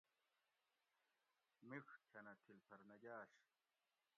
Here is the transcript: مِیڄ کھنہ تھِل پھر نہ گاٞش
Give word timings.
مِیڄ 1.67 1.85
کھنہ 2.09 2.33
تھِل 2.43 2.57
پھر 2.67 2.79
نہ 2.89 2.95
گاٞش 3.03 3.31